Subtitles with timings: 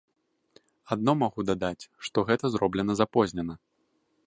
[0.95, 3.53] Адно магу дадаць, што гэта зроблена запознена.